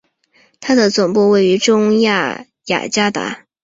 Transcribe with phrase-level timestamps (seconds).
[0.59, 3.45] 它的总部位于中亚雅加达。